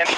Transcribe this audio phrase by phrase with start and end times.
[0.00, 0.14] And The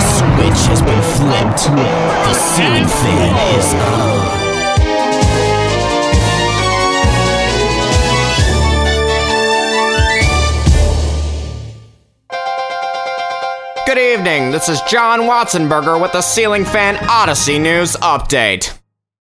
[0.00, 1.64] switch has been flipped.
[1.68, 4.40] The ceiling fan is on.
[13.84, 14.52] Good evening.
[14.52, 18.79] This is John Watsonberger with the Ceiling Fan Odyssey News Update.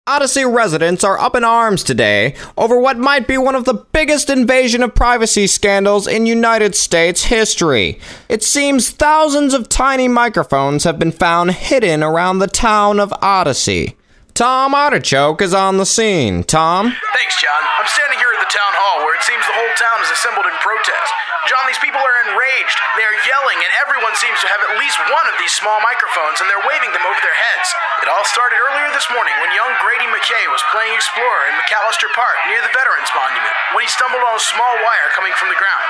[0.09, 4.27] Odyssey residents are up in arms today over what might be one of the biggest
[4.27, 8.00] invasion of privacy scandals in United States history.
[8.27, 13.97] It seems thousands of tiny microphones have been found hidden around the town of Odyssey.
[14.33, 16.43] Tom Artichoke is on the scene.
[16.43, 16.89] Tom?
[17.14, 17.61] Thanks, John.
[17.78, 20.47] I'm standing here at the town hall where it seems the whole town is assembled
[20.47, 21.14] in protest.
[21.48, 22.78] John, these people are enraged.
[23.00, 26.43] They are yelling, and everyone seems to have at least one of these small microphones,
[26.43, 27.68] and they're waving them over their heads.
[28.04, 32.12] It all started earlier this morning when young Grady McKay was playing Explorer in McAllister
[32.12, 35.56] Park near the Veterans Monument when he stumbled on a small wire coming from the
[35.56, 35.88] ground.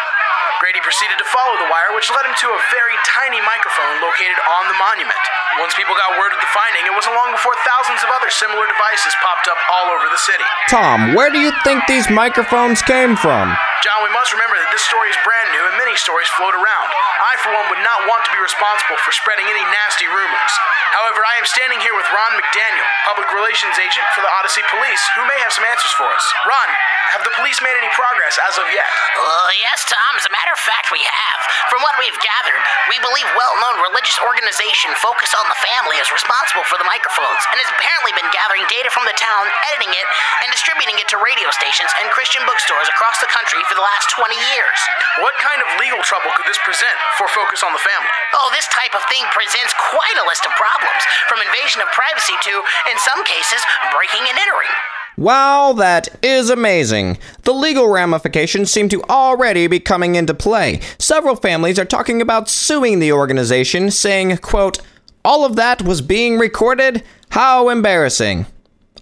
[0.59, 4.36] Grady proceeded to follow the wire, which led him to a very tiny microphone located
[4.59, 5.23] on the monument.
[5.56, 8.67] Once people got word of the finding, it wasn't long before thousands of other similar
[8.67, 10.44] devices popped up all over the city.
[10.67, 13.56] Tom, where do you think these microphones came from?
[13.80, 16.89] John, we must remember that this story is brand new and many stories float around.
[17.23, 20.53] I, for one, would not want to be responsible for spreading any nasty rumors.
[20.91, 25.03] However, I am standing here with Ron McDaniel, public relations agent for the Odyssey Police,
[25.15, 26.25] who may have some answers for us.
[26.43, 26.69] Ron,
[27.09, 28.85] have the police made any progress as of yet?
[29.17, 30.13] Uh, yes, Tom.
[30.13, 31.39] As a matter of fact, we have.
[31.73, 36.66] From what we've gathered, we believe well-known religious organization Focus on the Family is responsible
[36.69, 40.07] for the microphones and has apparently been gathering data from the town, editing it,
[40.45, 44.13] and distributing it to radio stations and Christian bookstores across the country for the last
[44.13, 44.79] 20 years.
[45.25, 48.13] What kind of legal trouble could this present for Focus on the Family?
[48.38, 52.38] Oh, this type of thing presents quite a list of problems, from invasion of privacy
[52.49, 52.53] to,
[52.89, 54.73] in some cases, breaking and entering.
[55.20, 57.17] Wow, that is amazing.
[57.42, 60.80] The legal ramifications seem to already be coming into play.
[60.98, 64.79] Several families are talking about suing the organization, saying, quote,
[65.25, 67.03] all of that was being recorded?
[67.31, 68.46] How embarrassing.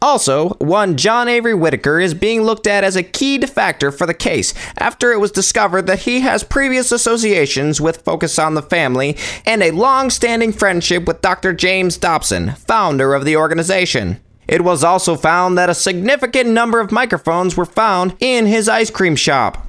[0.01, 4.15] Also, one John Avery Whittaker is being looked at as a key factor for the
[4.15, 9.15] case after it was discovered that he has previous associations with Focus on the Family
[9.45, 11.53] and a long standing friendship with Dr.
[11.53, 14.19] James Dobson, founder of the organization.
[14.47, 18.89] It was also found that a significant number of microphones were found in his ice
[18.89, 19.67] cream shop.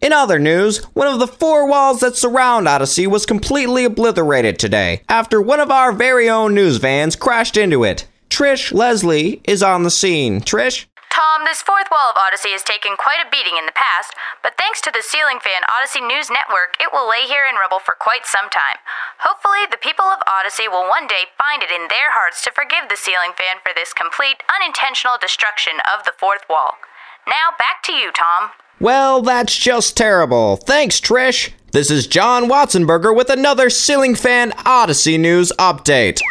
[0.00, 5.02] In other news, one of the four walls that surround Odyssey was completely obliterated today
[5.08, 8.06] after one of our very own news vans crashed into it.
[8.30, 10.40] Trish Leslie is on the scene.
[10.40, 10.86] Trish?
[11.18, 14.54] Tom, this fourth wall of Odyssey has taken quite a beating in the past, but
[14.54, 17.98] thanks to the Ceiling Fan Odyssey News Network, it will lay here in rubble for
[17.98, 18.78] quite some time.
[19.26, 22.86] Hopefully, the people of Odyssey will one day find it in their hearts to forgive
[22.86, 26.78] the Ceiling Fan for this complete, unintentional destruction of the fourth wall.
[27.26, 28.54] Now, back to you, Tom.
[28.78, 30.62] Well, that's just terrible.
[30.70, 31.50] Thanks, Trish.
[31.74, 36.22] This is John Watsonberger with another Ceiling Fan Odyssey News Update.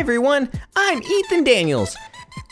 [0.00, 0.48] Everyone.
[0.74, 1.94] I'm Ethan Daniels.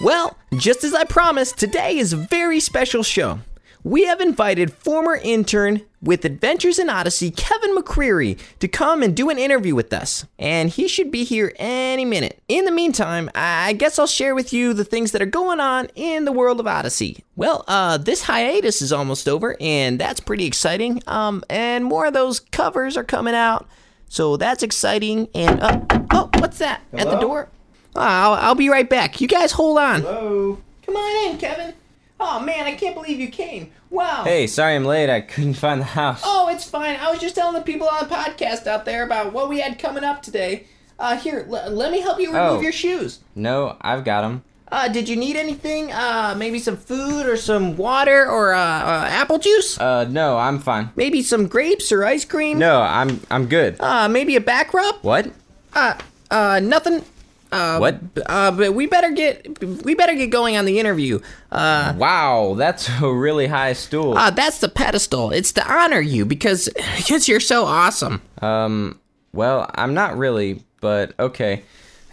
[0.03, 3.39] Well, just as I promised, today is a very special show.
[3.83, 9.31] We have invited former intern with Adventures in Odyssey, Kevin McCreary, to come and do
[9.31, 10.27] an interview with us.
[10.39, 12.39] And he should be here any minute.
[12.49, 15.89] In the meantime, I guess I'll share with you the things that are going on
[15.95, 17.25] in the world of Odyssey.
[17.35, 21.03] Well, uh, this hiatus is almost over, and that's pretty exciting.
[21.07, 23.67] Um, and more of those covers are coming out.
[24.09, 25.29] So that's exciting.
[25.35, 25.81] And, uh,
[26.13, 26.81] oh, what's that?
[26.93, 27.49] At the door?
[27.97, 29.21] Oh, I'll, I'll be right back.
[29.21, 30.03] You guys hold on.
[30.03, 30.59] Hello.
[30.85, 31.75] Come on in, Kevin.
[32.21, 33.71] Oh man, I can't believe you came.
[33.91, 34.25] Wow.
[34.25, 35.09] Hey, sorry I'm late.
[35.09, 36.23] I couldn't find the house.
[36.25, 36.97] Oh, it's fine.
[36.97, 39.79] I was just telling the people on the podcast out there about what we had
[39.79, 40.67] coming up today.
[40.99, 42.61] Uh, here, l- let me help you remove Oh.
[42.61, 43.21] your shoes.
[43.37, 44.43] No, I've got them.
[44.71, 45.91] Uh, did you need anything?
[45.93, 49.81] Uh, maybe some food or some water or uh, uh apple juice?
[49.81, 50.91] Uh, no, I'm fine.
[50.97, 52.59] Maybe some grapes or ice cream?
[52.59, 53.81] No, I'm I'm good.
[53.81, 54.97] Uh, maybe a back rub?
[55.03, 55.31] What?
[55.73, 55.95] Uh,
[56.31, 57.03] uh, nothing.
[57.51, 58.01] Uh, What?
[58.27, 61.19] Uh, but we better get we better get going on the interview.
[61.51, 64.19] Uh, Wow, that's a really high stool.
[64.19, 65.31] uh, that's the pedestal.
[65.33, 66.69] It's to honor you because
[66.99, 68.21] because you're so awesome.
[68.43, 69.01] Um,
[69.33, 71.63] well, I'm not really, but okay.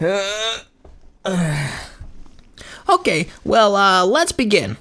[3.06, 4.76] Okay, well, uh, let's begin.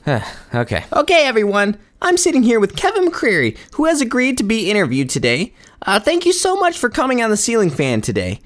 [0.56, 0.83] okay.
[0.92, 1.77] Okay, everyone.
[2.01, 5.54] I'm sitting here with Kevin McCreary, who has agreed to be interviewed today.
[5.83, 8.39] Uh, thank you so much for coming on the Ceiling Fan today.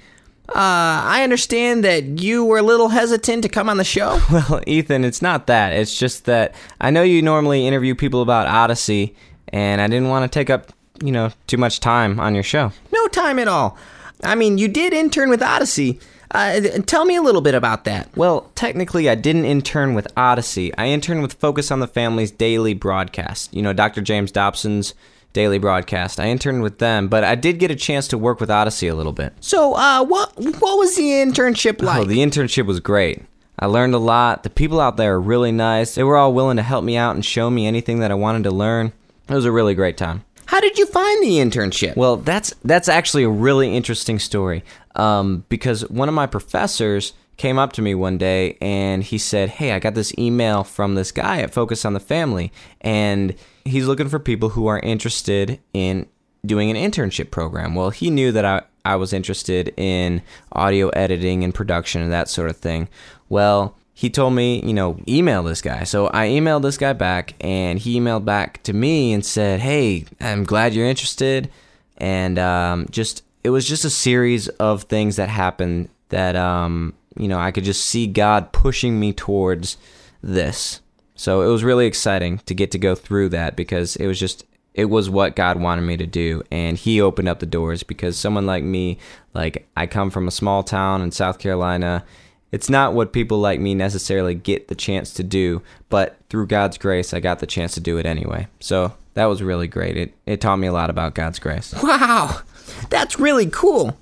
[0.50, 4.20] Uh, I understand that you were a little hesitant to come on the show.
[4.30, 5.72] Well, Ethan, it's not that.
[5.72, 9.16] It's just that I know you normally interview people about Odyssey,
[9.48, 12.74] and I didn't want to take up you know, too much time on your show.
[12.92, 13.78] No time at all.
[14.25, 16.02] I mean, you did intern with Odyssey.
[16.31, 18.16] Uh, tell me a little bit about that.
[18.16, 20.76] Well, technically, I didn't intern with Odyssey.
[20.78, 23.54] I interned with Focus on the Family's daily broadcast.
[23.54, 24.02] You know, Dr.
[24.02, 24.94] James Dobson's
[25.34, 26.20] daily broadcast.
[26.20, 28.96] I interned with them, but I did get a chance to work with Odyssey a
[28.96, 29.34] little bit.
[29.40, 32.02] So, uh, what what was the internship like?
[32.02, 33.24] Oh, the internship was great.
[33.58, 34.44] I learned a lot.
[34.44, 35.96] The people out there are really nice.
[35.96, 38.44] They were all willing to help me out and show me anything that I wanted
[38.46, 38.94] to learn.
[39.28, 40.24] It was a really great time.
[40.60, 41.96] How did you find the internship?
[41.96, 44.66] Well, that's that's actually a really interesting story.
[44.98, 49.52] Um, because one of my professors came up to me one day and he said,
[49.52, 52.52] "Hey, I got this email from this guy at Focus on the Family,
[52.82, 56.08] and he's looking for people who are interested in
[56.46, 60.22] doing an internship program." Well, he knew that I I was interested in
[60.52, 62.90] audio editing and production and that sort of thing.
[63.30, 65.84] Well, he told me, you know, email this guy.
[65.84, 70.06] So I emailed this guy back, and he emailed back to me and said, "Hey,
[70.22, 71.51] I'm glad you're interested."
[71.98, 77.28] And um, just it was just a series of things that happened that um, you
[77.28, 79.75] know I could just see God pushing me towards
[80.24, 80.80] this.
[81.16, 84.46] So it was really exciting to get to go through that because it was just
[84.74, 88.18] it was what God wanted me to do and he opened up the doors because
[88.18, 88.98] someone like me
[89.34, 92.06] like I come from a small town in South Carolina
[92.51, 96.78] it's not what people like me necessarily get the chance to do, but through God's
[96.78, 98.48] grace, I got the chance to do it anyway.
[98.60, 99.98] So that was really great.
[99.98, 101.74] It it taught me a lot about God's grace.
[101.84, 102.42] Wow,
[102.90, 103.98] that's really cool.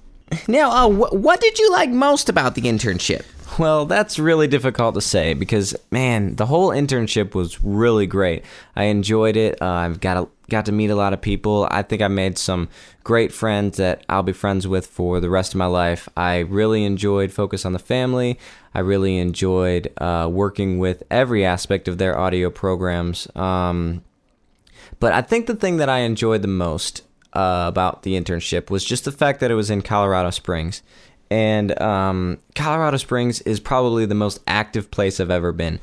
[0.48, 3.26] Now, uh, wh- what did you like most about the internship?
[3.58, 8.44] Well, that's really difficult to say because man, the whole internship was really great.
[8.76, 9.62] I enjoyed it.
[9.62, 11.68] Uh, I've got a, got to meet a lot of people.
[11.72, 12.70] I think I made some
[13.04, 16.08] great friends that I'll be friends with for the rest of my life.
[16.16, 18.40] I really enjoyed Focus on the Family.
[18.74, 23.28] I really enjoyed uh, working with every aspect of their audio programs.
[23.36, 24.04] Um,
[25.00, 27.04] but I think the thing that I enjoyed the most
[27.34, 30.82] uh, about the internship was just the fact that it was in Colorado Springs.
[31.30, 35.80] And um, Colorado Springs is probably the most active place I've ever been.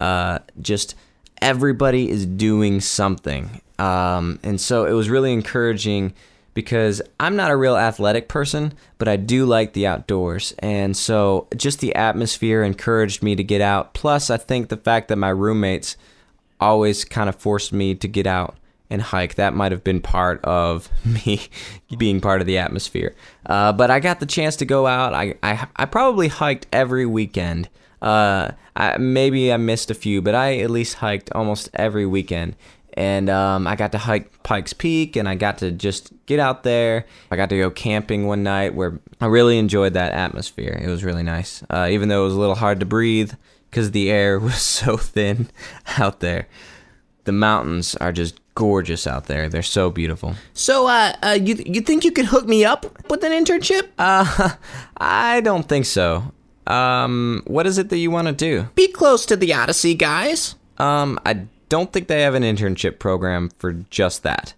[0.00, 0.94] Uh, just
[1.42, 3.60] everybody is doing something.
[3.78, 6.14] Um, and so it was really encouraging
[6.54, 10.54] because I'm not a real athletic person, but I do like the outdoors.
[10.60, 13.92] And so just the atmosphere encouraged me to get out.
[13.92, 15.98] Plus, I think the fact that my roommates
[16.58, 18.56] always kind of forced me to get out
[18.88, 19.34] and hike.
[19.34, 21.48] That might have been part of me
[21.98, 23.14] being part of the atmosphere.
[23.44, 25.12] Uh, but I got the chance to go out.
[25.12, 27.68] I, I, I probably hiked every weekend.
[28.00, 32.56] Uh, I, maybe I missed a few, but I at least hiked almost every weekend.
[32.96, 36.62] And um, I got to hike Pikes Peak and I got to just get out
[36.62, 37.04] there.
[37.30, 40.80] I got to go camping one night where I really enjoyed that atmosphere.
[40.82, 43.32] It was really nice, uh, even though it was a little hard to breathe
[43.70, 45.48] because the air was so thin
[45.98, 46.48] out there.
[47.24, 49.48] The mountains are just gorgeous out there.
[49.48, 50.34] They're so beautiful.
[50.54, 53.88] So, uh, uh, you you think you could hook me up with an internship?
[53.98, 54.54] Uh,
[54.96, 56.32] I don't think so.
[56.66, 58.68] Um, what is it that you want to do?
[58.74, 60.56] Be close to the Odyssey guys.
[60.78, 64.54] Um, I don't think they have an internship program for just that.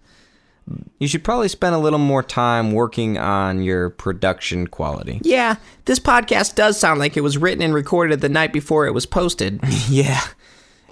[0.99, 5.19] You should probably spend a little more time working on your production quality.
[5.23, 8.93] Yeah, this podcast does sound like it was written and recorded the night before it
[8.93, 9.59] was posted.
[9.89, 10.21] yeah.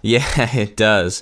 [0.01, 0.25] Yeah,
[0.55, 1.21] it does.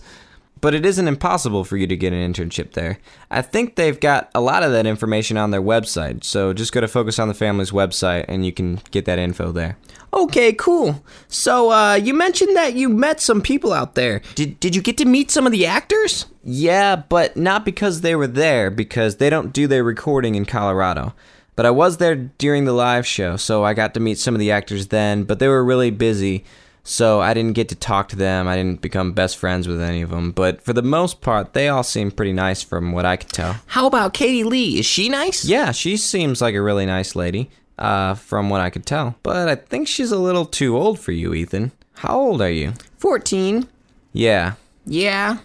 [0.62, 2.98] But it isn't impossible for you to get an internship there.
[3.30, 6.82] I think they've got a lot of that information on their website, so just go
[6.82, 9.78] to Focus on the Family's website and you can get that info there.
[10.14, 11.04] Okay, cool.
[11.28, 14.22] So, uh, you mentioned that you met some people out there.
[14.36, 16.26] Did did you get to meet some of the actors?
[16.44, 21.14] Yeah, but not because they were there, because they don't do their recording in Colorado.
[21.56, 24.40] But I was there during the live show, so I got to meet some of
[24.40, 26.44] the actors then, but they were really busy,
[26.84, 28.48] so I didn't get to talk to them.
[28.48, 31.70] I didn't become best friends with any of them, but for the most part, they
[31.70, 33.56] all seemed pretty nice from what I could tell.
[33.68, 34.80] How about Katie Leigh?
[34.80, 35.46] Is she nice?
[35.46, 39.16] Yeah, she seems like a really nice lady, uh, from what I could tell.
[39.24, 41.72] But I think she's a little too old for you, Ethan.
[41.96, 42.74] How old are you?
[42.98, 43.68] 14.
[44.14, 44.54] Yeah.
[44.86, 45.38] Yeah.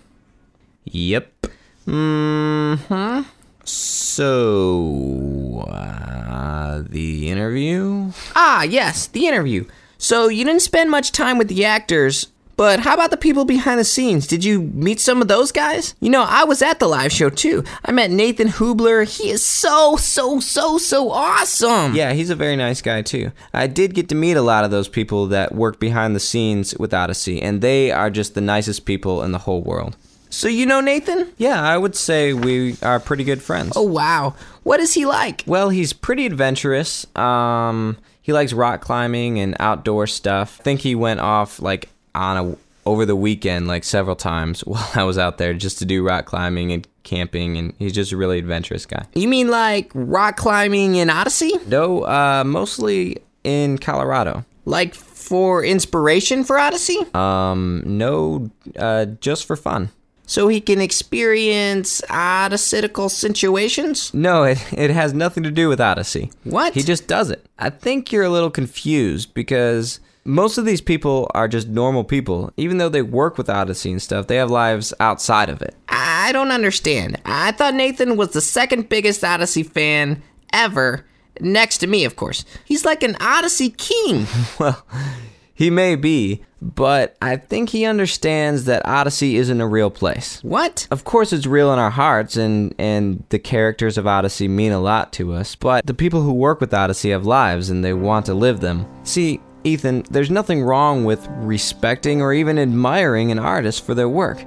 [0.85, 1.47] Yep.
[1.87, 3.23] Mm hmm.
[3.65, 8.13] So, uh, the interview?
[8.35, 9.65] Ah, yes, the interview.
[9.99, 12.29] So, you didn't spend much time with the actors,
[12.61, 14.27] but how about the people behind the scenes?
[14.27, 15.95] Did you meet some of those guys?
[15.99, 17.65] You know, I was at the live show too.
[17.87, 19.09] I met Nathan Hoobler.
[19.09, 21.95] He is so, so, so, so awesome.
[21.95, 23.33] Yeah, he's a very nice guy too.
[23.55, 26.77] I did get to meet a lot of those people that work behind the scenes
[26.77, 29.97] with Odyssey, and they are just the nicest people in the whole world.
[30.29, 31.33] So, you know Nathan?
[31.39, 33.73] Yeah, I would say we are pretty good friends.
[33.75, 34.35] Oh, wow.
[34.65, 35.45] What is he like?
[35.47, 37.07] Well, he's pretty adventurous.
[37.17, 40.59] Um, he likes rock climbing and outdoor stuff.
[40.61, 44.91] I think he went off like on a over the weekend like several times while
[44.95, 48.17] I was out there just to do rock climbing and camping, and he's just a
[48.17, 49.07] really adventurous guy.
[49.15, 51.53] You mean like rock climbing in Odyssey?
[51.67, 54.45] No, uh, mostly in Colorado.
[54.65, 56.99] Like for inspiration for Odyssey?
[57.15, 59.91] Um, no, uh, just for fun.
[60.27, 64.15] So he can experience odysseical situations?
[64.15, 66.31] No, it, it has nothing to do with Odyssey.
[66.45, 66.75] What?
[66.75, 67.47] He just does it.
[67.59, 72.53] I think you're a little confused because most of these people are just normal people.
[72.57, 75.75] Even though they work with Odyssey and stuff, they have lives outside of it.
[75.89, 77.21] I don't understand.
[77.25, 80.23] I thought Nathan was the second biggest Odyssey fan
[80.53, 81.07] ever,
[81.41, 82.45] next to me, of course.
[82.65, 84.27] He's like an Odyssey king.
[84.59, 84.85] Well,
[85.55, 90.43] he may be, but I think he understands that Odyssey isn't a real place.
[90.43, 90.87] what?
[90.91, 94.81] Of course, it's real in our hearts, and, and the characters of Odyssey mean a
[94.81, 98.25] lot to us, but the people who work with Odyssey have lives and they want
[98.27, 98.87] to live them.
[99.03, 104.45] See, Ethan, there's nothing wrong with respecting or even admiring an artist for their work.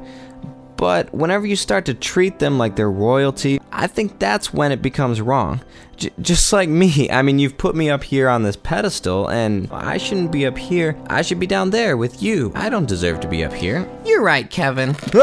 [0.76, 4.82] But whenever you start to treat them like they're royalty, I think that's when it
[4.82, 5.62] becomes wrong.
[5.96, 9.70] J- just like me, I mean, you've put me up here on this pedestal, and
[9.72, 10.98] I shouldn't be up here.
[11.08, 12.52] I should be down there with you.
[12.56, 13.88] I don't deserve to be up here.
[14.06, 14.96] You're right, Kevin.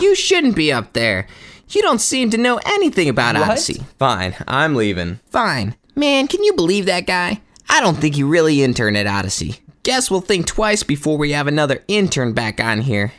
[0.00, 1.26] You shouldn't be up there.
[1.70, 3.82] You don't seem to know anything about Odyssey.
[3.98, 5.18] Fine, I'm leaving.
[5.30, 5.74] Fine.
[5.96, 7.40] Man, can you believe that guy?
[7.68, 9.60] I don't think he really interned at Odyssey.
[9.82, 13.12] Guess we'll think twice before we have another intern back on here.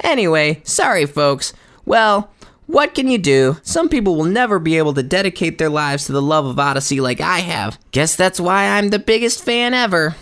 [0.00, 1.52] Anyway, sorry folks.
[1.84, 2.30] Well,
[2.66, 3.58] what can you do?
[3.62, 7.00] Some people will never be able to dedicate their lives to the love of Odyssey
[7.00, 7.78] like I have.
[7.90, 10.16] Guess that's why I'm the biggest fan ever.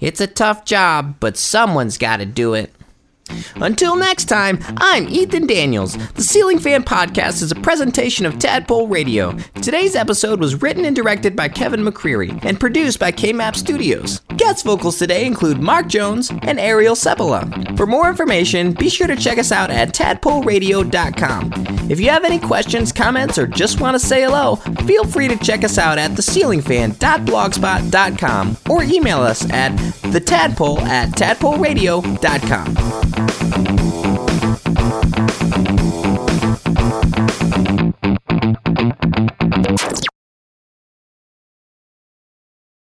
[0.00, 2.72] It's a tough job, but someone's gotta do it.
[3.56, 5.96] Until next time, I'm Ethan Daniels.
[6.14, 9.32] The Ceiling Fan Podcast is a presentation of Tadpole Radio.
[9.62, 14.20] Today's episode was written and directed by Kevin McCreary and produced by KMAP Studios.
[14.36, 17.76] Guest vocals today include Mark Jones and Ariel Cebola.
[17.76, 21.52] For more information, be sure to check us out at tadpoleradio.com.
[21.90, 24.56] If you have any questions, comments, or just want to say hello,
[24.86, 33.17] feel free to check us out at theceilingfan.blogspot.com or email us at thetadpole at tadpoleradio.com.
[33.18, 33.77] Thank you.